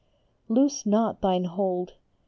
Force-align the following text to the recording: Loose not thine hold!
Loose 0.49 0.83
not 0.83 1.21
thine 1.21 1.43
hold! 1.43 1.93